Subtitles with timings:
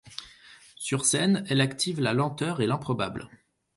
[0.77, 3.29] Sur scène, elle active la lenteur et l’improbable.